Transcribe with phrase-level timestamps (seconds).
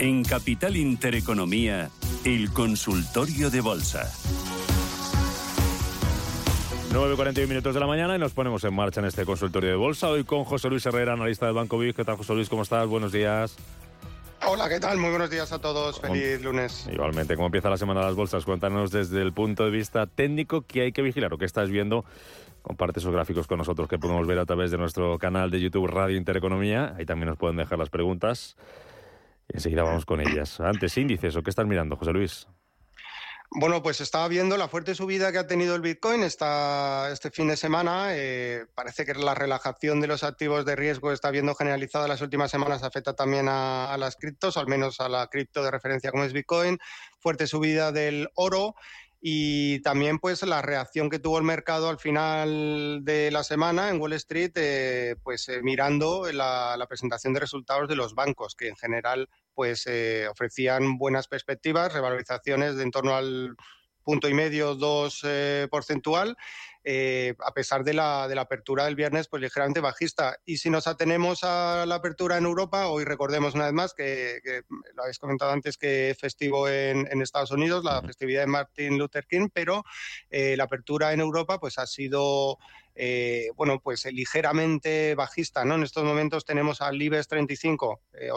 [0.00, 1.90] En Capital Intereconomía,
[2.24, 4.10] el consultorio de bolsa.
[6.90, 10.08] 9.41 minutos de la mañana y nos ponemos en marcha en este consultorio de bolsa.
[10.08, 11.96] Hoy con José Luis Herrera, analista del Banco BIC.
[11.96, 12.48] ¿Qué tal, José Luis?
[12.48, 12.88] ¿Cómo estás?
[12.88, 13.58] Buenos días.
[14.46, 14.96] Hola, ¿qué tal?
[14.96, 16.00] Muy buenos días a todos.
[16.00, 16.88] Feliz lunes.
[16.90, 18.46] Igualmente, ¿cómo empieza la semana de las bolsas?
[18.46, 22.06] Cuéntanos desde el punto de vista técnico qué hay que vigilar o qué estás viendo.
[22.62, 25.88] Comparte esos gráficos con nosotros que podemos ver a través de nuestro canal de YouTube
[25.88, 26.94] Radio Intereconomía.
[26.96, 28.56] Ahí también nos pueden dejar las preguntas.
[29.52, 30.60] Enseguida vamos con ellas.
[30.60, 32.46] Antes, índices, ¿o qué estás mirando, José Luis?
[33.52, 37.48] Bueno, pues estaba viendo la fuerte subida que ha tenido el Bitcoin esta, este fin
[37.48, 38.10] de semana.
[38.10, 42.52] Eh, parece que la relajación de los activos de riesgo está viendo generalizada las últimas
[42.52, 46.32] semanas, afecta también a, las criptos, al menos a la cripto de referencia como es
[46.32, 46.78] Bitcoin.
[47.18, 48.76] Fuerte subida del oro
[49.20, 54.00] y también pues la reacción que tuvo el mercado al final de la semana en
[54.00, 58.76] Wall Street, eh, pues eh, mirando la, presentación de resultados de los bancos, que en
[58.76, 63.56] general pues eh, ofrecían buenas perspectivas, revalorizaciones de en torno al
[64.02, 66.36] punto y medio, dos eh, porcentual,
[66.82, 70.38] eh, a pesar de la, de la apertura del viernes, pues ligeramente bajista.
[70.46, 74.40] Y si nos atenemos a la apertura en Europa, hoy recordemos una vez más que,
[74.42, 74.62] que
[74.94, 78.98] lo habéis comentado antes que es festivo en, en, Estados Unidos, la festividad de Martin
[78.98, 79.84] Luther King, pero
[80.30, 82.58] eh, la apertura en Europa pues ha sido
[82.94, 85.74] eh, bueno, pues ligeramente bajista, ¿no?
[85.74, 88.30] En estos momentos tenemos al IBEX 35, eh,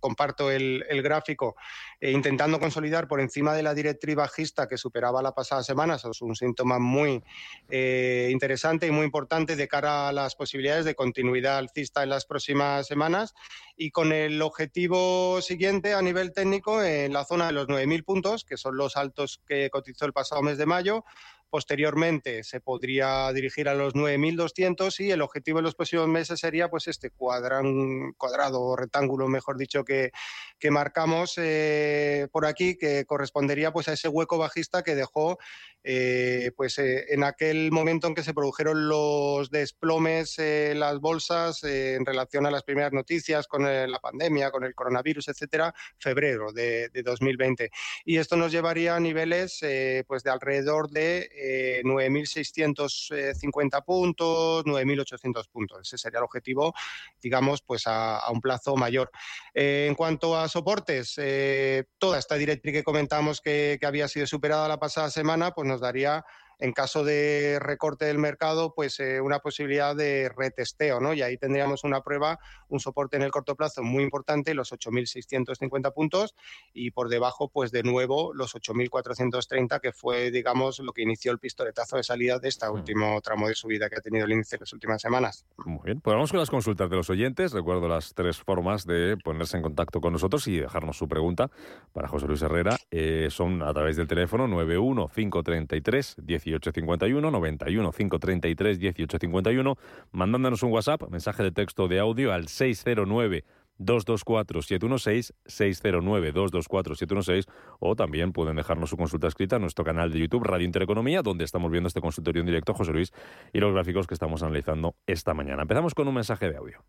[0.00, 1.56] comparto el, gráfico,
[2.00, 5.94] eh, intentando consolidar por encima de la directriz bajista que superaba la pasada semana.
[5.96, 7.22] Eso es un síntoma muy
[7.68, 12.24] eh, interesante y muy importante de cara a las posibilidades de continuidad alcista en las
[12.26, 13.34] próximas semanas.
[13.76, 18.44] Y con el objetivo siguiente a nivel técnico en la zona de los 9.000 puntos,
[18.44, 21.04] que son los altos que cotizó el pasado mes de mayo,
[21.50, 26.68] Posteriormente se podría dirigir a los 9.200 y el objetivo en los próximos meses sería
[26.68, 30.12] pues este cuadrado o rectángulo, mejor dicho, que,
[30.58, 35.38] que marcamos eh, por aquí, que correspondería pues a ese hueco bajista que dejó
[35.82, 41.64] eh, pues eh, en aquel momento en que se produjeron los desplomes en las bolsas
[41.64, 46.90] en relación a las primeras noticias con la pandemia, con el coronavirus, etcétera, febrero de,
[46.90, 47.70] de 2020.
[48.04, 49.60] Y esto nos llevaría a niveles
[50.06, 55.80] pues de alrededor de eh, 9.650 puntos, 9.800 puntos.
[55.80, 56.74] Ese sería el objetivo,
[57.22, 59.10] digamos, pues a, un plazo mayor.
[59.54, 64.68] Eh, en cuanto a soportes, eh, toda esta directriz que comentamos que, había sido superada
[64.68, 66.24] la pasada semana, pues nos daría
[66.60, 71.14] en caso de recorte del mercado, pues eh, una posibilidad de retesteo, ¿no?
[71.14, 72.38] Y ahí tendríamos una prueba,
[72.68, 76.34] un soporte en el corto plazo muy importante, los 8.650 puntos,
[76.72, 81.38] y por debajo, pues de nuevo, los 8.430, que fue, digamos, lo que inició el
[81.38, 84.60] pistoletazo de salida de este último tramo de subida que ha tenido el índice en
[84.60, 85.46] las últimas semanas.
[85.64, 87.52] Muy bien, pues vamos con las consultas de los oyentes.
[87.52, 91.50] Recuerdo las tres formas de ponerse en contacto con nosotros y dejarnos su pregunta
[91.92, 92.76] para José Luis Herrera.
[92.90, 99.76] Eh, son a través del teléfono 91 533 18 1851, 91 533 1851,
[100.12, 103.44] mandándonos un WhatsApp, mensaje de texto de audio al 609
[103.80, 110.66] 224-716, 609-224-716, o también pueden dejarnos su consulta escrita en nuestro canal de YouTube Radio
[110.66, 113.12] Intereconomía, donde estamos viendo este consultorio en directo, José Luis,
[113.52, 115.62] y los gráficos que estamos analizando esta mañana.
[115.62, 116.84] Empezamos con un mensaje de audio.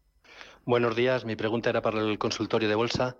[0.66, 3.16] Buenos días, mi pregunta era para el consultorio de bolsa.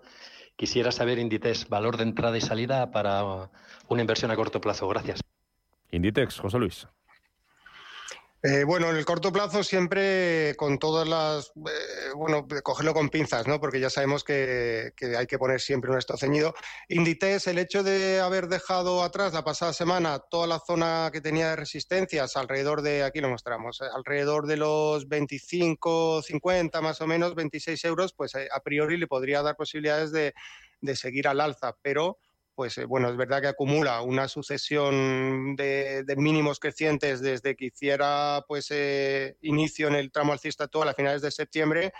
[0.56, 3.50] Quisiera saber, Inditex, valor de entrada y salida para
[3.88, 4.86] una inversión a corto plazo.
[4.86, 5.21] Gracias.
[5.92, 6.88] Inditex, José Luis.
[8.44, 13.46] Eh, bueno, en el corto plazo siempre con todas las, eh, bueno, cogerlo con pinzas,
[13.46, 13.60] ¿no?
[13.60, 16.52] Porque ya sabemos que, hay que poner siempre un esto ceñido.
[16.88, 21.50] Inditex, el hecho de haber dejado atrás la pasada semana toda la zona que tenía
[21.50, 27.06] de resistencias, alrededor de, aquí lo mostramos, eh, alrededor de los 25, 50 más o
[27.06, 30.34] menos, 26 euros, pues a priori le podría dar posibilidades de,
[30.80, 32.18] de seguir al alza, pero
[32.54, 38.44] pues eh, bueno, es verdad que acumula una sucesión de, mínimos crecientes desde que hiciera
[38.46, 41.92] pues eh, inicio en el tramo alcista actual a finales de septiembre,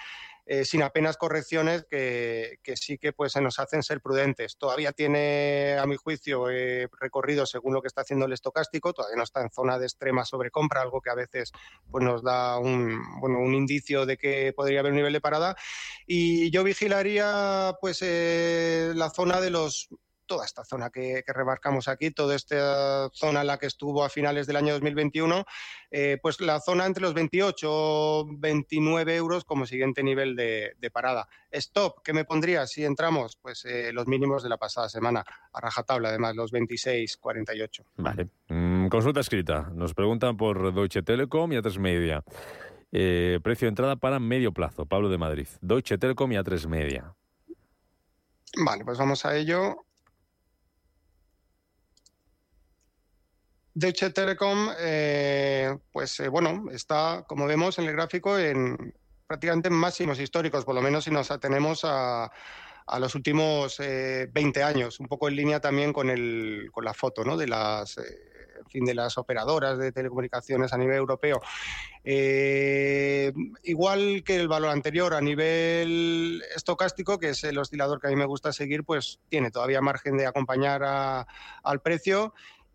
[0.44, 4.58] eh, sin apenas correcciones que, que, sí que pues se nos hacen ser prudentes.
[4.58, 6.46] Todavía tiene, a mi juicio,
[7.00, 10.25] recorrido según lo que está haciendo el estocástico, todavía no está en zona de extrema
[10.25, 11.52] sobrecompra, algo que a veces
[11.90, 15.56] pues nos da un, bueno, un indicio de que podría haber un nivel de parada.
[16.06, 19.88] Y yo vigilaría pues la zona de los
[20.32, 24.08] toda esta zona que, que, remarcamos aquí, toda esta zona en la que estuvo a
[24.08, 25.44] finales del año 2021,
[25.90, 31.29] eh, pues la zona entre los 28 29 euros como siguiente nivel de, de parada.
[31.50, 33.37] Stop, ¿qué me pondría si entramos?
[33.37, 37.84] Pues eh, los mínimos de la pasada semana, a rajatabla además, los 26,48.
[37.96, 38.29] Vale.
[38.49, 39.70] Mm, consulta escrita.
[39.75, 42.25] Nos preguntan por Deutsche Telekom y A3 Media.
[42.90, 45.49] Eh, precio de entrada para medio plazo, Pablo de Madrid.
[45.61, 47.14] Deutsche Telekom y A3 Media.
[48.56, 49.84] Vale, pues vamos a ello.
[53.74, 58.94] Deutsche Telekom, eh, pues eh, bueno, está, como vemos en el gráfico, en
[59.26, 62.30] prácticamente máximos históricos, por lo menos si nos atenemos a,
[62.98, 67.24] los últimos 20 eh, años, un poco en línea también con, el, con la foto
[67.24, 67.38] ¿no?
[67.38, 67.98] de las
[68.69, 71.40] fin, de las operadoras de telecomunicaciones a nivel europeo.
[72.04, 78.16] igual que el valor anterior a nivel estocástico, que es el oscilador que a mí
[78.16, 81.26] me gusta seguir, pues tiene todavía margen de acompañar
[81.62, 82.34] al precio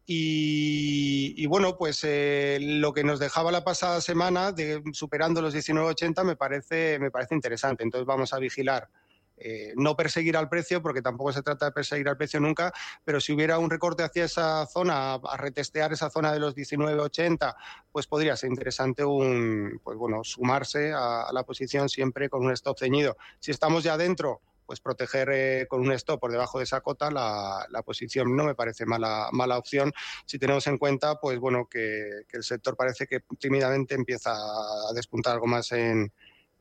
[0.10, 6.24] y, bueno, pues eh, lo que nos dejaba la pasada semana, de, superando los 19,80,
[6.24, 7.84] me parece, me parece interesante.
[7.84, 8.90] Entonces vamos a vigilar.
[9.36, 12.74] Eh, no perseguir al precio, porque tampoco se trata de perseguir al precio nunca,
[13.04, 17.54] pero si hubiera un recorte hacia esa zona, a retestear esa zona de los 19,80,
[17.92, 22.54] pues podría ser interesante un, pues bueno, sumarse a, a la posición siempre con un
[22.54, 23.18] stop ceñido.
[23.40, 27.10] Si estamos ya dentro, pues proteger eh, con un stop por debajo de esa cota
[27.10, 29.94] la, posición no me parece mala, mala opción
[30.26, 35.34] si tenemos en cuenta pues bueno que, el sector parece que tímidamente empieza a despuntar
[35.34, 36.12] algo más en,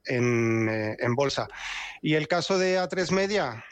[0.05, 1.49] en, eh, bolsa.
[2.01, 3.65] Y el caso de A3 Media,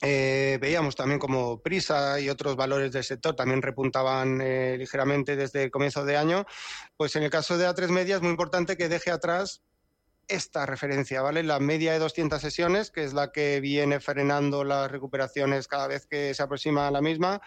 [0.00, 4.38] eh, veíamos también como Prisa y otros valores del sector también repuntaban
[4.78, 6.46] ligeramente desde el comienzo de año.
[6.96, 9.62] Pues en el caso de A3 Media es muy importante que deje atrás
[10.28, 11.42] esta referencia, ¿vale?
[11.42, 16.06] La media de 200 sesiones, que es la que viene frenando las recuperaciones cada vez
[16.06, 17.40] que se aproxima a la misma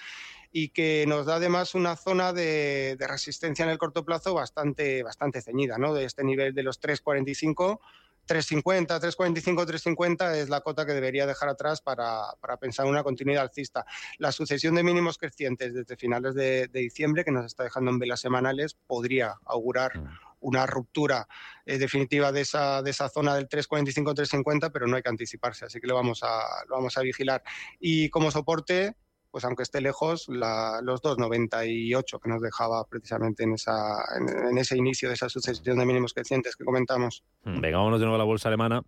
[0.51, 5.41] y que nos da además una zona de, resistencia en el corto plazo bastante, bastante
[5.41, 5.93] ceñida, ¿no?
[5.93, 7.81] De este nivel de los 345
[8.25, 13.43] 350, 345, 350 es la cota que debería dejar atrás para, para, pensar una continuidad
[13.43, 13.85] alcista.
[14.17, 17.99] La sucesión de mínimos crecientes desde finales de, de, diciembre, que nos está dejando en
[17.99, 21.27] velas semanales, podría augurar mm una ruptura
[21.65, 25.79] eh, definitiva de esa, de esa zona del 345-350, pero no hay que anticiparse, así
[25.79, 27.43] que lo vamos a, lo vamos a vigilar.
[27.79, 28.95] Y como soporte,
[29.31, 34.03] pues aunque esté lejos, los 2,98 que nos dejaba precisamente en, esa,
[34.49, 37.23] en, ese inicio de esa sucesión de mínimos crecientes que comentamos.
[37.43, 38.81] Hmm, venga, vámonos de nuevo a la bolsa alemana.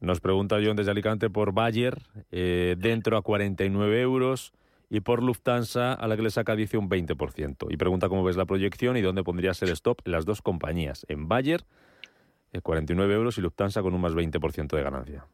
[0.00, 2.02] Nos pregunta John desde Alicante por Bayer,
[2.32, 4.52] eh, dentro a 49 euros
[4.92, 7.66] y por Lufthansa, a la que le saca dice un 20%.
[7.70, 11.28] Y pregunta cómo ves la proyección y dónde pondrías el stop las dos compañías, en
[11.28, 11.64] Bayer,
[12.62, 15.26] 49 eh, euros, y Lufthansa con un más 20% de ganancia.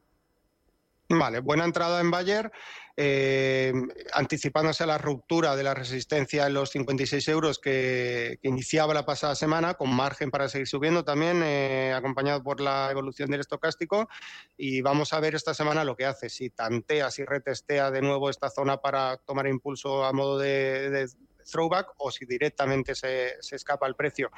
[1.11, 2.53] Vale, buena entrada en Bayer,
[2.95, 3.73] eh,
[4.13, 9.35] anticipándose a la ruptura de la resistencia en los 56 euros que, iniciaba la pasada
[9.35, 14.11] semana, con margen para seguir subiendo también, eh, acompañado por la evolución del estocástico.
[14.59, 18.29] Y vamos a ver esta semana lo que hace, si tantea, si retestea de nuevo
[18.29, 21.09] esta zona para tomar impulso a modo de,
[21.51, 24.31] throwback o si directamente se, escapa el precio.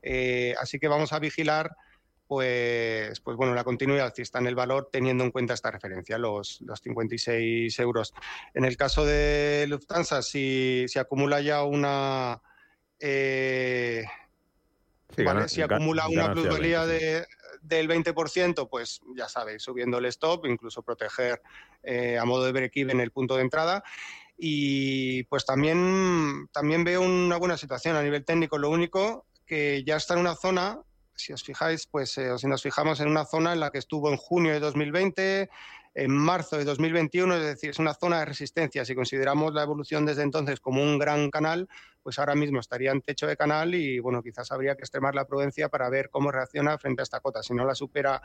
[0.00, 1.76] Eh, así que vamos a vigilar
[2.26, 6.60] pues, pues bueno, la continuidad está en el valor teniendo en cuenta esta referencia, los,
[6.62, 8.14] los 56 euros.
[8.54, 12.40] En el caso de Lufthansa, si, si acumula ya una...
[12.98, 14.04] Eh,
[15.46, 17.24] si acumula una plusvalía de,
[17.62, 21.40] del 20%, pues ya sabéis, subiendo el stop, incluso proteger
[21.82, 23.84] eh, a modo de break-even el punto de entrada.
[24.36, 28.58] Y pues también, también veo una buena situación a nivel técnico.
[28.58, 30.80] Lo único que ya está en una zona
[31.14, 34.10] si os fijáis, pues eh, si nos fijamos en una zona en la que estuvo
[34.10, 35.48] en junio de 2020,
[35.94, 38.84] en marzo de 2021, es decir, es una zona de resistencia.
[38.84, 41.68] Si consideramos la evolución desde entonces como un gran canal,
[42.04, 45.26] pues ahora mismo estaría en techo de canal y bueno, quizás habría que extremar la
[45.26, 47.42] prudencia para ver cómo reacciona frente a esta cota.
[47.42, 48.20] Si no la supera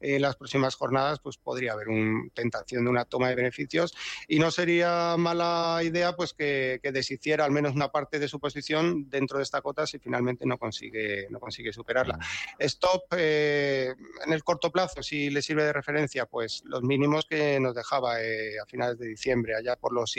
[0.00, 3.94] en las próximas jornadas, pues podría haber una tentación de una toma de beneficios
[4.26, 9.08] y no sería mala idea pues que, deshiciera al menos una parte de su posición
[9.08, 12.18] dentro de esta cota si finalmente no consigue, no consigue superarla.
[12.58, 13.94] Stop eh,
[14.26, 18.20] en el corto plazo, si le sirve de referencia, pues los mínimos que nos dejaba
[18.20, 20.10] eh, a finales de diciembre, allá por los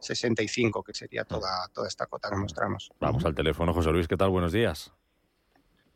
[0.00, 2.90] 7,65, que sería toda, toda esta cota mostramos.
[3.00, 4.30] Vamos al teléfono, José Luis, ¿qué tal?
[4.30, 4.92] Buenos días.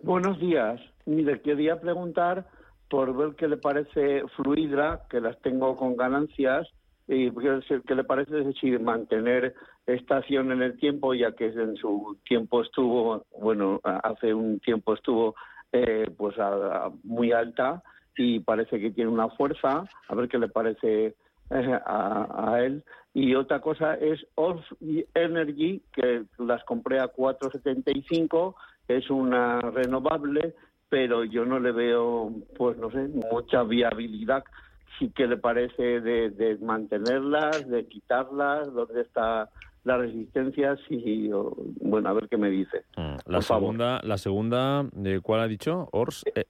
[0.01, 0.81] Buenos días.
[1.07, 2.47] Mire, quería preguntar
[2.89, 6.69] por ver qué le parece Fluidra, que las tengo con ganancias,
[7.07, 9.55] y qué le parece decir mantener
[9.87, 15.35] estación en el tiempo, ya que en su tiempo estuvo, bueno, hace un tiempo estuvo
[15.73, 16.37] eh, pues
[17.03, 17.83] muy alta
[18.17, 21.17] y parece que tiene una fuerza, a ver qué le parece
[21.51, 22.83] eh, a, él.
[23.13, 24.61] Y otra cosa es Off
[25.15, 28.55] Energy, que las compré a 4.75,
[28.89, 30.55] es una renovable,
[30.89, 34.45] pero yo no le veo, pues no sé, mucha viabilidad.
[34.99, 39.51] Sí que le parece de, mantenerlas, de quitarlas, dónde está
[39.85, 41.29] la resistencia, y
[41.81, 42.85] bueno, a ver qué me dice.
[42.97, 45.89] Mm, la segunda, la segunda, ¿de cuál ha dicho?
[45.93, 46.25] Ors.
[46.35, 46.47] Eh,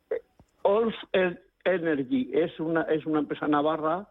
[1.64, 4.06] Energy es una es una empresa navarra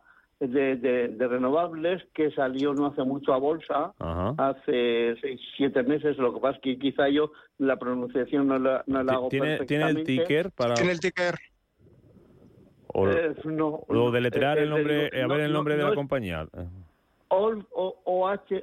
[0.52, 3.94] de, renovables que salió no hace mucho a bolsa,
[4.38, 6.18] hace seis, siete meses.
[6.18, 9.60] Lo que pasa es que quizá yo la pronunciación no la, no la hago ¿Tiene,
[9.66, 10.74] ¿Tiene el ticker para...?
[10.74, 11.36] ¿Tiene el ticker?
[12.88, 16.48] O, eh, no, o deletrear el nombre, a ver el nombre de la compañía.
[17.30, 17.66] OH,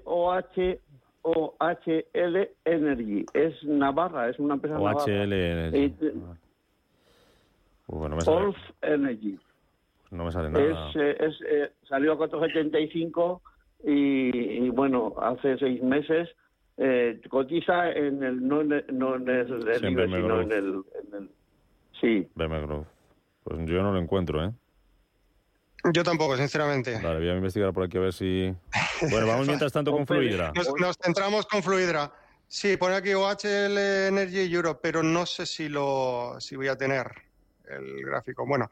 [0.04, 0.78] OH,
[1.22, 3.26] OHL Energy.
[3.34, 5.94] Es Navarra, es una empresa OHL Energy.
[7.88, 8.22] Bueno, me
[8.82, 9.38] Energy.
[10.10, 10.90] No me sale nada.
[10.90, 13.42] Es, eh, es, eh, salió a 475
[13.84, 16.28] y, y, bueno, hace seis meses
[16.76, 19.46] eh, cotiza en el no, no en el,
[19.78, 21.30] sí, sino en el, en el,
[22.00, 22.28] sí.
[22.34, 24.52] Pues yo no lo encuentro, ¿eh?
[25.92, 27.00] Yo tampoco, sinceramente.
[27.02, 28.54] Vale, voy a investigar por aquí a ver si...
[29.10, 30.52] Bueno, vamos mientras tanto con Fluidra.
[30.78, 32.12] Nos, centramos con Fluidra.
[32.46, 37.06] Sí, pone aquí OHL Energy Europe, pero no sé si lo si voy a tener
[37.70, 38.46] el gráfico.
[38.46, 38.68] Bueno,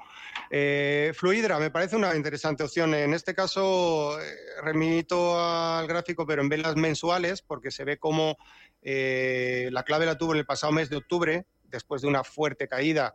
[0.50, 2.94] eh, Fluidra me parece una interesante opción.
[2.94, 4.24] En este caso, eh,
[4.62, 8.36] remito al gráfico, pero en velas mensuales, porque se ve como
[8.82, 12.68] eh, la clave la tuvo en el pasado mes de octubre, después de una fuerte
[12.68, 13.14] caída.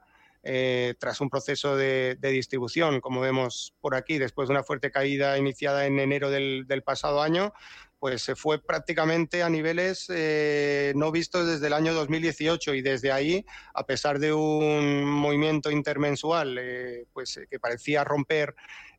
[1.00, 5.86] tras un proceso de, distribución, como vemos por aquí, después de una fuerte caída iniciada
[5.86, 7.54] en enero del pasado año,
[8.03, 13.13] pues se fue prácticamente a niveles eh, no vistos desde el año 2018 y desde
[13.13, 18.55] ahí, a pesar de un movimiento intermensual eh, pues, eh, que parecía romper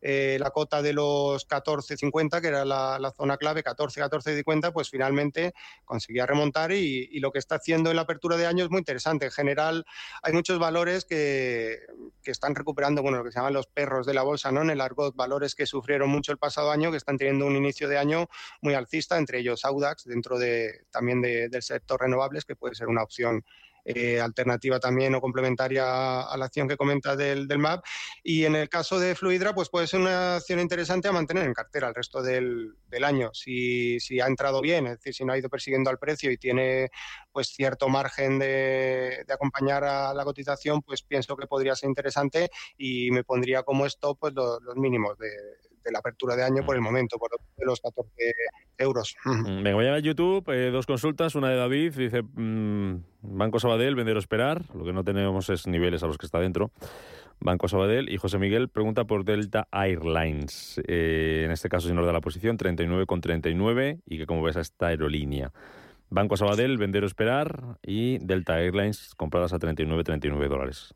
[0.07, 5.55] eh, la cota de los 14.50, que era la, zona clave, 14-14.50, pues finalmente
[5.87, 9.25] conseguía remontar y, lo que está haciendo en la apertura de año es muy interesante.
[9.25, 9.87] En general
[10.23, 11.79] hay muchos valores que,
[12.23, 14.61] están recuperando, bueno, lo que se llaman los perros de la bolsa, ¿no?
[14.61, 17.89] En el argot, valores que sufrieron mucho el pasado año, que están teniendo un inicio
[17.89, 18.29] de año
[18.61, 23.03] muy alcista, entre ellos Audax, dentro de, también del sector renovables, que puede ser una
[23.03, 23.43] opción
[23.85, 27.85] eh, alternativa también o complementaria a la acción que comenta del, MAP.
[28.23, 31.55] Y en el caso de Fluidra, pues puede ser una acción interesante a mantener en
[31.55, 33.31] cartera el resto del, año.
[33.35, 36.39] Si, si, ha entrado bien, es decir, si no ha ido persiguiendo al precio y
[36.39, 36.91] tiene
[37.33, 43.11] pues cierto margen de, acompañar a la cotización, pues pienso que podría ser interesante y
[43.11, 45.29] me pondría como stop pues, los, mínimos de,
[45.93, 48.11] la apertura de año por el momento, por los 14
[48.79, 49.17] euros.
[49.25, 53.95] Mm, venga, voy a YouTube, eh, dos consultas, una de David, dice mm, Banco Sabadell,
[53.95, 56.71] vender o esperar, lo que no tenemos es niveles a los que está dentro.
[57.41, 62.07] Banco Sabadell y José Miguel pregunta por Delta Airlines, eh, en este caso si nos
[62.07, 65.53] da la posición 39,39 y que como ves a esta aerolínea.
[66.11, 70.95] Banco Sabadell, vender o esperar y Delta Airlines compradas a 39,39 dólares.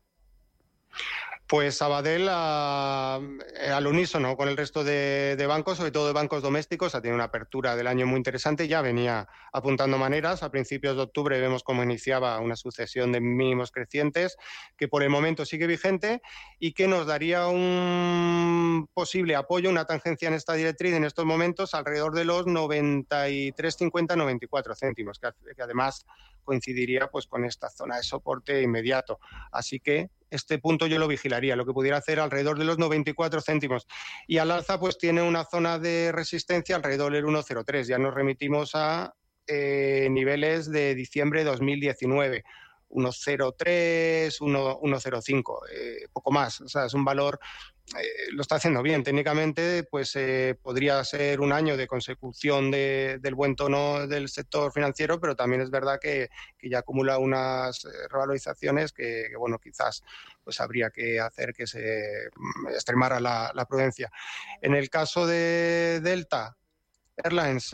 [1.49, 6.93] Pues Sabadell eh, al unísono con el resto de, bancos, sobre todo de bancos domésticos,
[6.93, 10.43] ha tenido una apertura del año muy interesante, ya venía apuntando maneras.
[10.43, 14.37] A principios de octubre vemos cómo iniciaba una sucesión de mínimos crecientes
[14.77, 16.21] que por el momento sigue vigente
[16.59, 21.73] y que nos daría un posible apoyo, una tangencia en esta directriz en estos momentos
[21.73, 26.05] alrededor de los 93,50-94 céntimos, que, que además
[26.43, 29.19] coincidiría pues con esta zona de soporte inmediato.
[29.51, 33.41] Así que este punto yo lo vigilaría, lo que pudiera hacer alrededor de los 94
[33.41, 33.87] céntimos.
[34.27, 37.83] Y al alza pues tiene una zona de resistencia alrededor del 1,03.
[37.85, 39.13] Ya nos remitimos a
[39.47, 42.43] eh, niveles de diciembre de 2019.
[42.89, 46.61] 1,03, 1,05, eh, poco más.
[46.61, 47.39] O sea, es un valor
[47.97, 49.03] eh, lo está haciendo bien.
[49.03, 55.19] Técnicamente, pues eh, podría ser un año de consecución del buen tono del sector financiero,
[55.19, 56.29] pero también es verdad que,
[56.61, 60.03] ya acumula unas eh, revalorizaciones que, bueno, quizás
[60.43, 64.11] pues habría que hacer que se mm, extremara la, prudencia.
[64.61, 66.55] En el caso de Delta,
[67.17, 67.73] Airlines,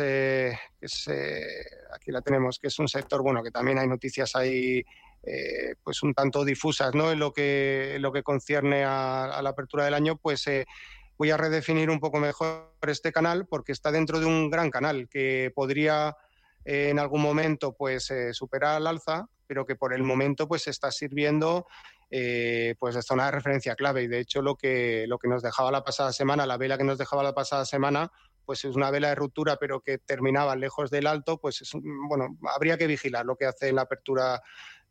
[1.93, 4.83] aquí la tenemos, que es un sector, bueno, que también hay noticias ahí
[5.27, 7.11] eh, pues un tanto difusas ¿no?
[7.11, 10.67] en, lo que, lo que concierne a, la apertura del año, pues eh,
[11.17, 15.09] voy a redefinir un poco mejor este canal porque está dentro de un gran canal
[15.09, 16.15] que podría
[16.63, 20.91] eh, en algún momento pues superar al alza, pero que por el momento pues está
[20.91, 21.65] sirviendo
[22.79, 25.71] pues de zona de referencia clave y de hecho lo que, lo que nos dejaba
[25.71, 28.09] la pasada semana, la vela que nos dejaba la pasada semana,
[28.45, 32.37] pues es una vela de ruptura pero que terminaba lejos del alto, pues es, bueno,
[32.55, 34.41] habría que vigilar lo que hace en la apertura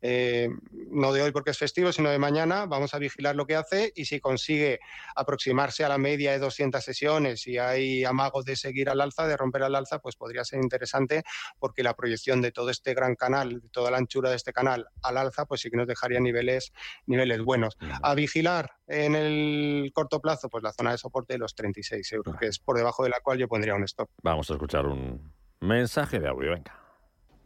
[0.01, 2.65] eh, no de hoy porque es festivo, sino de mañana.
[2.65, 4.79] Vamos a vigilar lo que hace y si consigue
[5.15, 9.37] aproximarse a la media de 200 sesiones y hay amagos de seguir al alza, de
[9.37, 11.23] romper al alza, pues podría ser interesante
[11.59, 14.87] porque la proyección de todo este gran canal, de toda la anchura de este canal
[15.01, 16.71] al alza, pues sí que nos dejaría niveles,
[17.05, 17.77] niveles buenos.
[18.01, 22.35] A vigilar en el corto plazo, pues la zona de soporte de los 36 euros,
[22.37, 24.09] que es por debajo de la cual yo pondría un stop.
[24.21, 26.84] Vamos a escuchar un mensaje de audio, venga.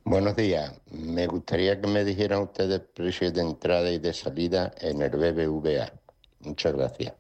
[0.10, 0.82] Buenos días.
[0.92, 5.94] Me gustaría que me dijeran ustedes precios de entrada y de salida en el BBVA.
[6.40, 7.14] Muchas gracias.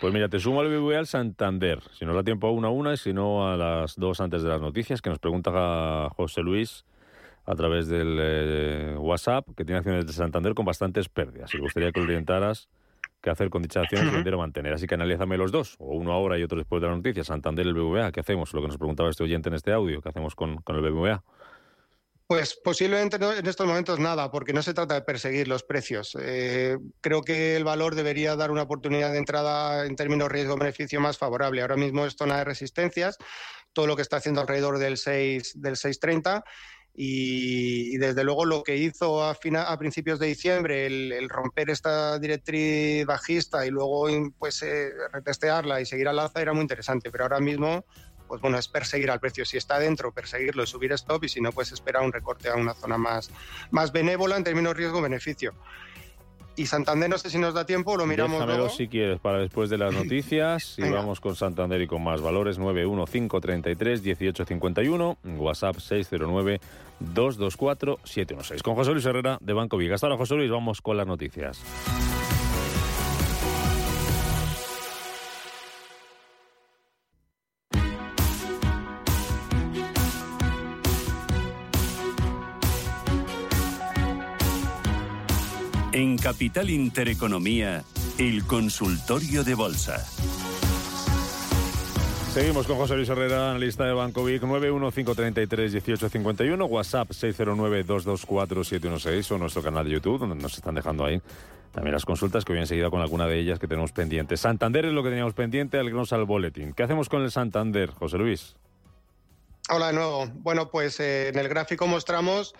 [0.00, 1.82] Pues mira, te sumo al BBVA al Santander.
[1.92, 4.42] Si nos da tiempo a una a una y si no a las dos antes
[4.42, 6.86] de las noticias, que nos pregunta José Luis
[7.44, 11.52] a través del eh, WhatsApp, que tiene acciones de Santander con bastantes pérdidas.
[11.52, 12.70] Y me gustaría que lo orientaras
[13.20, 14.72] qué hacer con dichas acciones, vender o mantener.
[14.72, 17.26] Así que analízame los dos, o uno ahora y otro después de las noticias.
[17.26, 18.54] Santander y el BBVA, ¿qué hacemos?
[18.54, 21.22] Lo que nos preguntaba este oyente en este audio, ¿qué hacemos con, con el BBVA?
[22.28, 26.16] Pues posiblemente en estos momentos nada, porque no se trata de perseguir los precios.
[26.20, 31.18] Eh, creo que el valor debería dar una oportunidad de entrada en términos riesgo-beneficio más
[31.18, 31.62] favorable.
[31.62, 33.16] Ahora mismo es zona de resistencias,
[33.72, 36.42] todo lo que está haciendo alrededor del 6 del 630
[36.98, 43.04] y, desde luego lo que hizo a, a principios de diciembre el, romper esta directriz
[43.04, 47.38] bajista y luego pues eh, retestearla y seguir al alza era muy interesante, pero ahora
[47.38, 47.84] mismo
[48.26, 49.44] pues bueno, es perseguir al precio.
[49.44, 52.54] Si está dentro, perseguirlo y subir stop, y si no, pues esperar un recorte a
[52.54, 53.30] una zona más,
[53.70, 55.52] más benévola en términos riesgo-beneficio.
[56.58, 58.74] Y Santander, no sé si nos da tiempo, lo miramos Déjamelo luego.
[58.74, 60.78] si quieres para después de las noticias.
[60.78, 62.58] y vamos con Santander y con más valores.
[62.58, 68.62] 915331851, WhatsApp 609224716.
[68.62, 69.96] Con José Luis Herrera de Banco Viga.
[69.96, 71.60] Hasta ahora, José Luis, vamos con las noticias.
[85.96, 87.82] En Capital Intereconomía,
[88.18, 90.04] el consultorio de bolsa.
[92.34, 99.86] Seguimos con José Luis Herrera, analista de Banco Vic, 915331851, WhatsApp 609224716 o nuestro canal
[99.86, 101.22] de YouTube, donde nos están dejando ahí
[101.72, 104.38] también las consultas que voy enseguida con alguna de ellas que tenemos pendientes.
[104.38, 106.74] Santander es lo que teníamos pendiente, al al boletín.
[106.74, 108.54] ¿Qué hacemos con el Santander, José Luis?
[109.70, 110.26] Hola de nuevo.
[110.34, 112.54] Bueno, pues eh, en el gráfico mostramos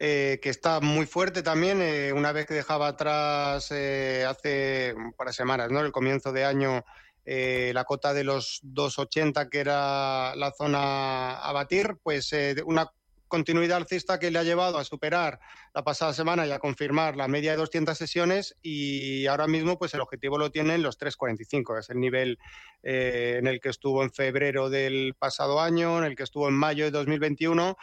[0.00, 5.12] eh, que está muy fuerte también, eh, una vez que dejaba atrás eh, hace un
[5.12, 5.80] par de semanas, ¿no?
[5.80, 6.84] El comienzo de año,
[7.24, 12.34] la cota de los 2,80, que era la zona a batir, pues
[12.66, 12.90] una
[13.28, 15.40] continuidad alcista que le ha llevado a superar
[15.72, 19.94] la pasada semana y a confirmar la media de 200 sesiones y ahora mismo pues
[19.94, 22.38] el objetivo lo tiene en los 3,45, es el nivel
[22.82, 26.84] en el que estuvo en febrero del pasado año, en el que estuvo en mayo
[26.84, 27.76] de 2021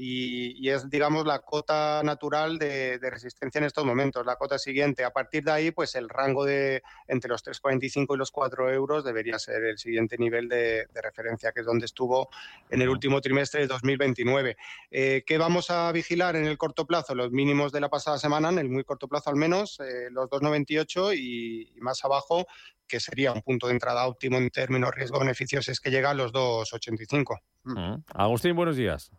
[0.00, 5.02] y, es, digamos, la cota natural de, resistencia en estos momentos, la cota siguiente.
[5.04, 9.02] A partir de ahí, pues el rango de entre los 3,45 y los 4 euros
[9.02, 12.28] debería ser el siguiente nivel de, referencia, que es donde estuvo
[12.70, 14.56] en el último trimestre de 2029.
[14.92, 17.16] Eh, ¿Qué vamos a vigilar en el corto plazo?
[17.16, 20.30] Los mínimos de la pasada semana, en el muy corto plazo al menos, eh, los
[20.30, 22.46] 2,98 y, y más abajo
[22.86, 26.32] que sería un punto de entrada óptimo en términos riesgo-beneficios, es que llega a los
[26.32, 27.40] 2,85.
[28.14, 29.10] Agustín, buenos días.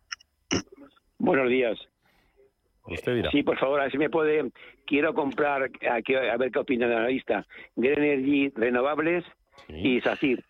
[1.19, 1.77] Buenos días.
[2.85, 3.31] Usted dirá.
[3.31, 4.51] Sí, por favor, a ver si me puede.
[4.85, 7.45] Quiero comprar, a, ver qué opina la lista.
[7.75, 9.23] Green Energy Renovables
[9.67, 10.43] y SACIR.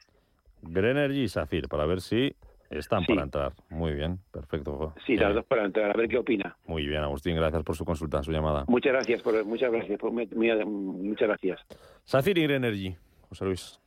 [0.62, 2.34] Green Energy y SACIR, para ver si
[2.70, 3.54] están para entrar.
[3.70, 4.94] Muy bien, perfecto.
[5.06, 6.56] Sí, las dos para entrar, a ver qué opina.
[6.66, 8.64] Muy bien, Agustín, gracias por su consulta, su llamada.
[8.68, 11.60] Muchas gracias, por, muchas gracias, muchas gracias.
[12.06, 12.96] SACIR y Green Energy,
[13.28, 13.80] José Luis.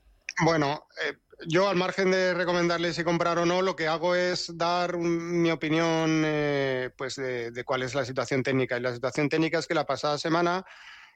[0.44, 1.14] Bueno, eh,
[1.46, 5.50] yo, al margen de recomendarle si comprar o no, lo que hago es dar mi
[5.50, 8.76] opinión eh, pues de, cuál es la situación técnica.
[8.76, 10.64] Y la situación técnica es que la pasada semana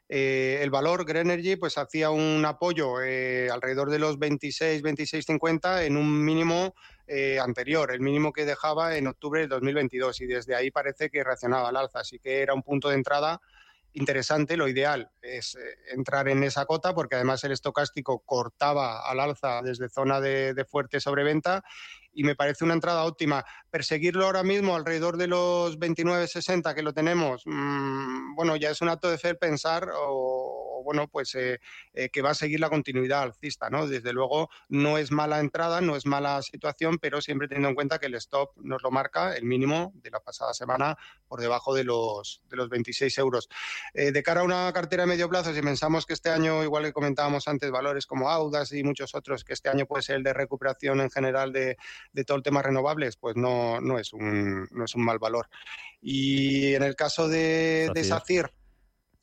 [0.08, 5.96] eh, el valor Greenergy pues hacía un apoyo eh, alrededor de los 26, 26,50 en
[5.96, 6.74] un mínimo
[7.40, 11.68] anterior, el mínimo que dejaba en octubre de 2022 y desde ahí parece que reaccionaba
[11.68, 13.40] al alza, así que era un punto de entrada
[13.96, 14.56] interesante.
[14.56, 15.58] Lo ideal es eh,
[15.92, 20.64] entrar en esa cota porque además el estocástico cortaba al alza desde zona de, de
[20.64, 21.64] fuerte sobreventa
[22.16, 23.44] y me parece una entrada óptima.
[23.70, 28.88] Perseguirlo ahora mismo alrededor de los 29.60 que lo tenemos, mm, bueno, ya es un
[28.88, 31.60] acto de fe pensar o, bueno, pues eh,
[31.92, 33.86] eh, que va a seguir la continuidad alcista, ¿no?
[33.86, 37.98] Desde luego no es mala entrada, no es mala situación, pero siempre teniendo en cuenta
[37.98, 40.96] que el stop nos lo marca el mínimo de la pasada semana
[41.28, 43.48] por debajo de los, de los 26 euros.
[43.92, 46.84] Eh, de cara a una cartera de medio plazo, si pensamos que este año, igual
[46.84, 50.22] que comentábamos antes, valores como Audas y muchos otros, que este año puede ser el
[50.22, 51.76] de recuperación en general de,
[52.12, 55.48] de todo el tema renovables, pues no, no, es un, no es un mal valor.
[56.00, 58.50] Y en el caso de, de SACIR,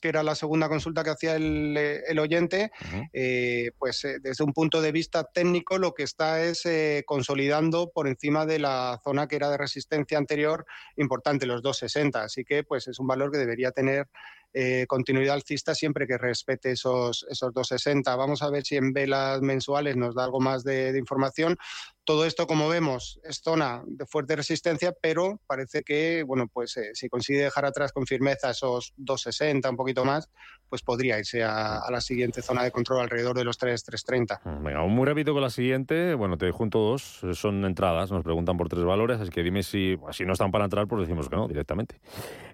[0.04, 2.74] que era la segunda consulta que hacía el, el oyente,
[3.14, 7.90] eh, pues eh, desde un punto de vista técnico lo que está es eh, consolidando
[7.90, 10.66] por encima de la zona que era de resistencia anterior
[10.98, 12.22] importante, los 260.
[12.22, 14.10] Así que pues es un valor que debería tener
[14.54, 18.18] eh, continuidad alcista siempre que respete esos, esos 2,60.
[18.18, 21.58] Vamos a ver si en velas mensuales nos da algo más de información.
[22.06, 26.90] Todo esto, como vemos, es zona de fuerte resistencia, pero parece que, bueno, pues eh,
[26.94, 30.30] si consigue dejar atrás con firmeza esos 2,60, un poquito más,
[30.68, 34.42] pues podría irse a, la siguiente zona de control alrededor de los 3, 3,30.
[34.44, 36.14] Mm, venga, muy rápido con la siguiente.
[36.16, 39.98] Bueno, te junto dos, son entradas, nos preguntan por tres valores, así que dime si,
[40.12, 42.02] si no están para entrar, pues decimos que no, directamente.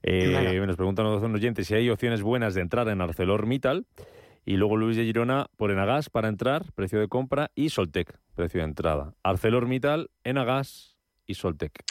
[0.03, 3.85] Eh, nos preguntan los oyentes si hay opciones buenas de entrar en ArcelorMittal.
[4.45, 8.61] Y luego Luis de Girona por Enagas para entrar, precio de compra, y Soltec, precio
[8.61, 9.13] de entrada.
[9.21, 11.83] ArcelorMittal, Enagas y Soltec.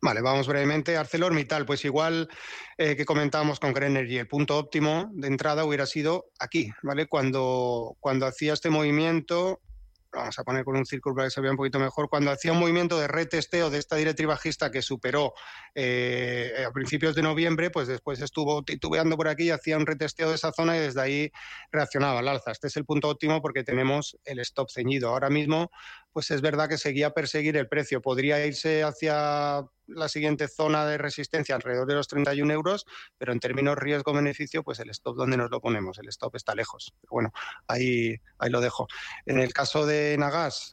[0.00, 0.96] Vale, vamos brevemente.
[0.96, 2.28] ArcelorMittal, pues igual
[2.76, 7.06] eh, que comentábamos con Grenergy, el punto óptimo de entrada hubiera sido aquí, ¿vale?
[7.06, 9.60] Cuando, cuando hacía este movimiento
[10.12, 12.52] vamos a poner con un círculo para que se vea un poquito mejor, cuando hacía
[12.52, 15.34] un movimiento de retesteo de esta directriz bajista que superó
[15.80, 20.34] eh, a principios de noviembre, pues después estuvo titubeando por aquí, hacía un retesteo de
[20.34, 21.32] esa zona y desde ahí
[21.70, 22.50] reaccionaba al alza.
[22.50, 25.10] Este es el punto óptimo porque tenemos el stop ceñido.
[25.10, 25.70] Ahora mismo,
[26.12, 28.02] pues es verdad que seguía a perseguir el precio.
[28.02, 32.84] Podría irse hacia la siguiente zona de resistencia alrededor de los 31 euros,
[33.16, 35.96] pero en términos riesgo-beneficio, pues el stop, ¿dónde nos lo ponemos?
[36.00, 36.92] El stop está lejos.
[37.08, 37.32] Bueno,
[37.68, 38.88] ahí, ahí lo dejo.
[39.26, 40.72] En el caso de Nagas,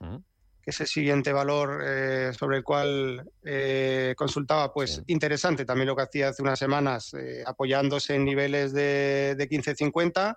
[0.66, 5.96] que es el siguiente valor eh, sobre el cual eh, consultaba, pues interesante también lo
[5.96, 10.36] que hacía hace unas semanas, eh, apoyándose en niveles de, de 15.50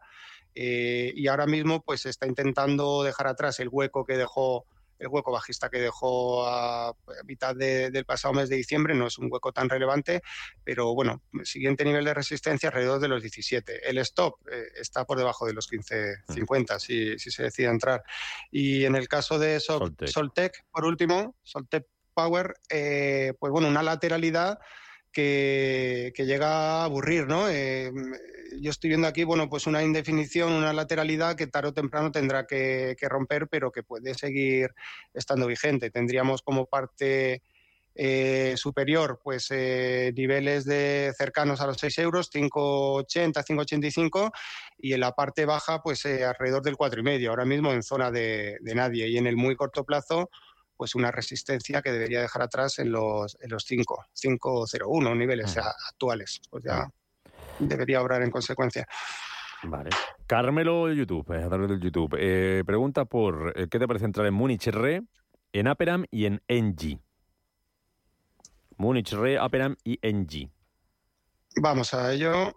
[0.55, 4.67] y ahora mismo pues está intentando dejar atrás el hueco que dejó
[4.99, 9.29] el hueco bajista que dejó a, mitad del pasado mes de diciembre no es un
[9.31, 10.23] hueco tan relevante,
[10.65, 13.89] pero bueno, el siguiente nivel de resistencia alrededor de los 17.
[13.89, 16.81] El stop eh, está por debajo de los 15.50 mm.
[16.81, 18.03] si, si se decide entrar.
[18.51, 24.59] Y en el caso de Soltec, por último, Soltec Power, eh, pues bueno, una lateralidad
[25.13, 27.49] que, llega a aburrir, ¿no?
[27.49, 27.93] Eh,
[28.61, 32.47] yo estoy viendo aquí, bueno, pues una indefinición, una lateralidad que tarde o temprano tendrá
[32.47, 34.75] que, romper, pero que puede seguir
[35.15, 35.91] estando vigente.
[35.91, 37.43] Tendríamos como parte
[37.95, 44.31] eh, superior, pues eh, niveles de cercanos a los 6 euros, 5,80, 5,85
[44.79, 48.75] y en la parte baja, pues alrededor del 4,5, ahora mismo en zona de, de
[48.75, 49.09] nadie.
[49.09, 50.31] Y en el muy corto plazo,
[50.79, 55.61] pues una resistencia que debería dejar atrás en los, en los 5, 5.01 niveles mm.
[55.91, 56.41] actuales.
[56.49, 56.89] Pues ya.
[57.59, 58.87] Debería obrar en consecuencia.
[59.63, 59.91] Vale.
[60.27, 64.05] Carmelo de YouTube, eh, a través del YouTube, eh, pregunta por eh, qué te parece
[64.05, 65.03] entrar en Múnich Re,
[65.53, 67.01] en Aperam y en NG.
[68.77, 70.51] Múnich Re, Aperam y NG.
[71.61, 72.53] Vamos a ello.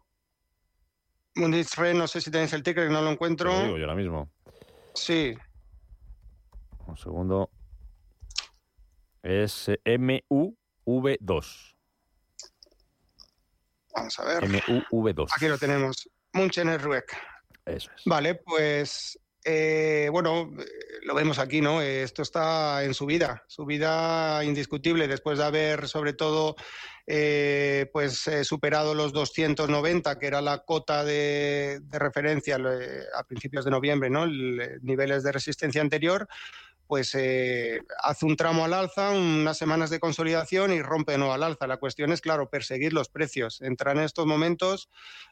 [1.36, 3.52] Múnich Re, no sé si tenéis el ticket, que no lo encuentro.
[3.52, 4.30] Lo digo yo ahora mismo.
[4.94, 5.36] Sí.
[6.86, 7.50] Un segundo.
[9.24, 11.76] Es MUV2.
[13.94, 14.44] Vamos a ver.
[14.44, 15.30] MUV2.
[15.36, 16.10] Aquí lo tenemos.
[16.34, 17.16] Munchener Rueck.
[17.66, 18.04] Eso es.
[18.06, 20.52] Vale, pues eh, bueno,
[21.04, 21.82] lo vemos aquí, ¿no?
[21.82, 26.56] Esto está en su vida, su vida indiscutible, después de haber, sobre todo,
[27.08, 32.60] eh, pues eh, superado los 290, que era la cota de, de referencia
[33.16, 34.28] a principios de noviembre, ¿no?
[34.28, 36.28] niveles de resistencia anterior
[36.92, 41.44] pues eh, hace un tramo al alza, unas semanas de consolidación y rompe nuevo al
[41.44, 41.66] alza.
[41.66, 43.62] La cuestión es, claro, perseguir los precios.
[43.62, 44.90] Entrar en estos momentos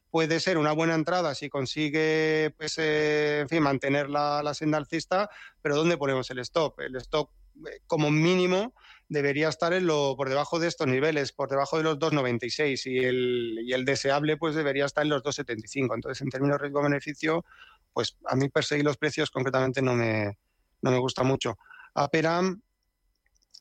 [0.09, 5.29] puede ser una buena entrada si consigue, pues, eh, en fin, mantener la, senda alcista,
[5.61, 6.79] pero ¿dónde ponemos el stop?
[6.79, 7.29] El stop,
[7.67, 8.73] eh, como mínimo,
[9.09, 12.99] debería estar en lo, por debajo de estos niveles, por debajo de los 2,96 y
[12.99, 15.93] el, y el deseable pues debería estar en los 2,75.
[15.93, 17.43] Entonces, en términos de riesgo-beneficio,
[17.91, 20.37] pues a mí perseguir los precios concretamente no me,
[20.81, 21.57] no me gusta mucho.
[21.93, 22.61] Aperam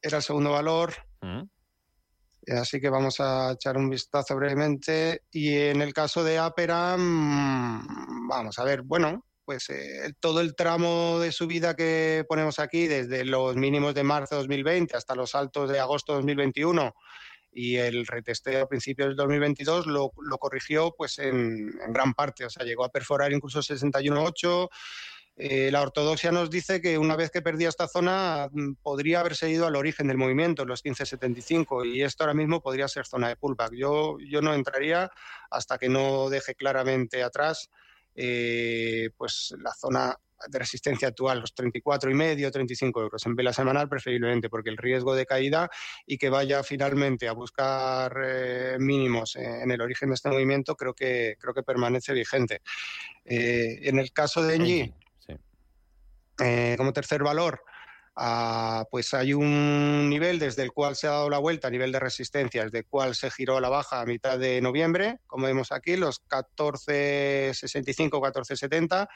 [0.03, 0.95] era el segundo valor.
[1.21, 1.43] Mm.
[2.57, 5.23] Así que vamos a echar un vistazo brevemente.
[5.31, 7.87] Y en el caso de Aperam,
[8.29, 13.25] vamos a ver, bueno, pues eh, todo el tramo de subida que ponemos aquí, desde
[13.25, 16.95] los mínimos de marzo de 2020 hasta los altos de agosto de 2021
[17.51, 22.45] y el retesteo a principios del 2022 lo, lo corrigió pues en, en, gran parte,
[22.45, 24.69] o sea, llegó a perforar incluso 61.8
[25.40, 29.48] eh, la ortodoxia nos dice que una vez que perdía esta zona mm, podría haberse
[29.48, 33.37] ido al origen del movimiento, los 1575, y esto ahora mismo podría ser zona de
[33.37, 33.72] pullback.
[33.74, 35.12] Yo, yo no entraría
[35.48, 37.70] hasta que no deje claramente atrás
[38.16, 40.12] eh, pues la zona
[40.48, 44.77] de resistencia actual, los 34 y medio, 35 euros en vela semanal preferiblemente, porque el
[44.77, 45.70] riesgo de caída
[46.05, 50.94] y que vaya finalmente a buscar eh, mínimos en el origen de este movimiento creo
[50.94, 52.61] que creo que permanece vigente.
[53.24, 54.94] en el caso de Engie,
[56.38, 57.62] eh, como tercer valor,
[58.90, 62.01] pues hay un nivel desde el cual se ha dado la vuelta a nivel de
[62.01, 65.70] resistencia, desde el cual se giró a la baja a mitad de noviembre, como vemos
[65.70, 69.09] aquí, los 14.65, 14.70.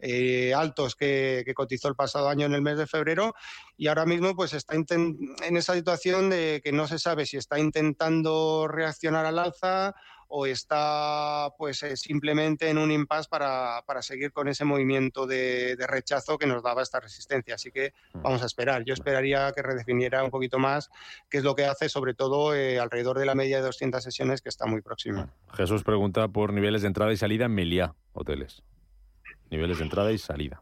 [0.00, 3.34] Eh, altos que, cotizó el pasado año en el mes de febrero
[3.76, 7.60] y ahora mismo pues está en esa situación de que no se sabe si está
[7.60, 9.94] intentando reaccionar al alza
[10.36, 15.76] o está pues eh, simplemente en un impasse para, para, seguir con ese movimiento de,
[15.86, 17.54] rechazo que nos daba esta resistencia.
[17.54, 18.22] Así que mm.
[18.22, 18.82] vamos a esperar.
[18.84, 20.90] Yo esperaría que redefiniera un poquito más
[21.30, 24.42] qué es lo que hace, sobre todo eh, alrededor de la media de 200 sesiones
[24.42, 25.28] que está muy próxima.
[25.52, 28.64] Jesús pregunta por niveles de entrada y salida en Meliá Hoteles.
[29.50, 30.60] Niveles de entrada y salida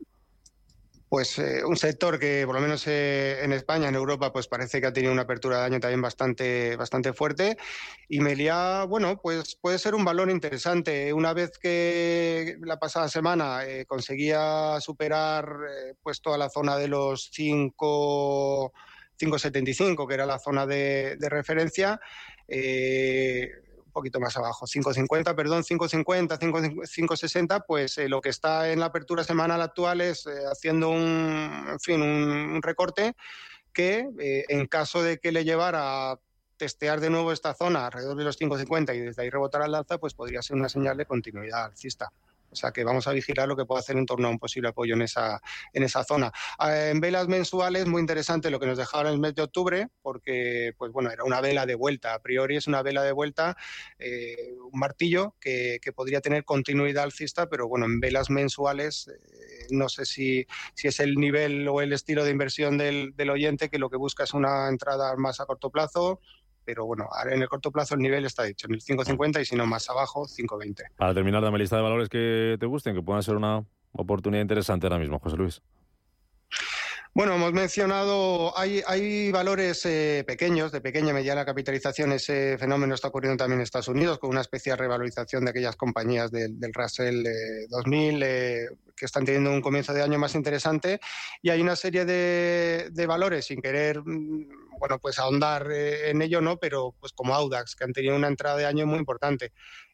[1.13, 4.81] pues eh, un sector que por lo menos eh, en España, en Europa, pues parece
[4.81, 7.59] que ha tenido una apertura de año también bastante, bastante fuerte.
[8.09, 11.13] Y Melia, bueno, pues puede ser un valor interesante.
[11.13, 15.55] Una vez que la pasada semana eh, conseguía superar
[16.03, 22.01] pues toda la zona de los 5,75, que era la zona de, de referencia,
[23.93, 29.23] poquito más abajo, 5.50, perdón, 5.50, 5.60, pues eh, lo que está en la apertura
[29.25, 33.15] semanal actual es eh, haciendo un, en fin, un, recorte
[33.73, 36.19] que eh, en caso de que le llevara a
[36.57, 39.99] testear de nuevo esta zona alrededor de los 5.50 y desde ahí rebotar al alza,
[39.99, 42.13] pues podría ser una señal de continuidad alcista.
[42.53, 44.69] O sea que vamos a vigilar lo que puede hacer en torno a un posible
[44.69, 45.41] apoyo en esa,
[45.73, 46.31] en esa zona.
[46.59, 49.89] Ah, en velas mensuales, muy interesante lo que nos dejaron en el mes de octubre,
[50.03, 52.15] porque pues bueno, era una vela de vuelta.
[52.15, 53.57] A priori es una vela de vuelta,
[53.99, 59.91] eh, un martillo que, podría tener continuidad alcista, pero bueno, en velas mensuales eh, no
[59.91, 63.79] sé si, si, es el nivel o el estilo de inversión del, del oyente que
[63.79, 66.21] lo que busca es una entrada más a corto plazo
[66.65, 69.57] pero bueno, en el corto plazo el nivel está dicho, en el 5.50 y si
[69.57, 70.83] no más abajo, 5.20.
[70.97, 74.87] Para terminar, dame lista de valores que te gusten, que puedan ser una oportunidad interesante
[74.87, 75.63] ahora mismo, José Luis.
[77.15, 82.13] Bueno, hemos mencionado, hay, hay valores eh, pequeños, de pequeña y mediana capitalización.
[82.13, 85.77] Ese fenómeno está ocurriendo también en Estados Unidos, con una especie de revalorización de aquellas
[85.77, 87.27] compañías del, Russell
[87.69, 91.01] 2000 eh, que están teniendo un comienzo de año más interesante.
[91.41, 96.23] Y hay una serie de, de valores, sin querer mm, bueno, pues ahondar eh, en
[96.23, 96.57] ello, ¿no?
[96.59, 99.53] Pero pues como Audax, que han tenido una entrada de año muy importante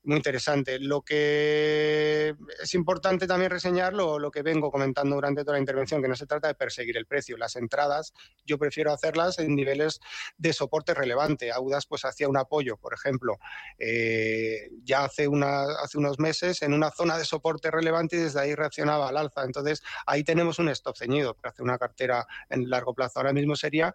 [0.08, 0.78] muy interesante.
[0.78, 6.00] Lo que es importante también reseñar lo, lo, que vengo comentando durante toda la intervención,
[6.00, 7.36] que no se trata de perseguir el precio.
[7.36, 10.00] Las entradas yo prefiero hacerlas en niveles
[10.38, 11.52] de soporte relevante.
[11.52, 13.36] Audas pues hacía un apoyo, por ejemplo,
[13.78, 18.40] eh, ya hace, una, hace unos meses en una zona de soporte relevante y desde
[18.40, 18.54] ahí
[18.88, 19.44] reaccionaba al alza.
[19.44, 23.18] Entonces ahí tenemos un stop ceñido para hacer una cartera en largo plazo.
[23.18, 23.94] Ahora mismo sería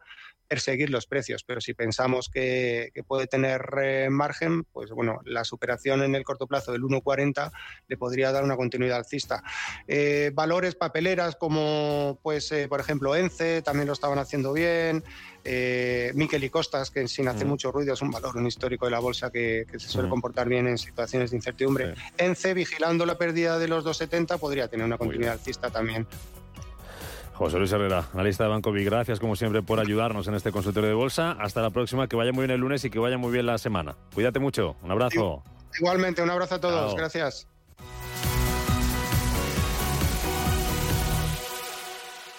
[0.54, 6.04] perseguir los precios, pero si pensamos que, puede tener eh, margen, pues bueno, la superación
[6.04, 7.52] en el corto plazo del 1,40
[7.88, 9.42] le podría dar una continuidad alcista.
[9.88, 15.04] Eh, valores papeleras como, pues, eh, por ejemplo, ENCE, también lo estaban haciendo bien.
[16.13, 17.50] Miquel y Costas, que sin hacer mm.
[17.50, 20.12] mucho ruido es un valor, un histórico de la bolsa que, se suele mm.
[20.12, 21.96] comportar bien en situaciones de incertidumbre.
[22.18, 26.06] ENCE, vigilando la pérdida de los 2,70, podría tener una continuidad alcista también.
[27.34, 30.89] José Luis Herrera, analista de Banco Vic, gracias como siempre por ayudarnos en este consultorio
[30.89, 31.32] de bolsa.
[31.39, 33.58] Hasta la próxima, que vaya muy bien el lunes y que vaya muy bien la
[33.58, 33.96] semana.
[34.13, 35.43] Cuídate mucho, un abrazo.
[35.80, 37.48] Igualmente, un abrazo a todos, gracias.